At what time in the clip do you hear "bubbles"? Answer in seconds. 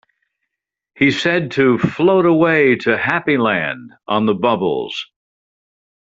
4.33-5.05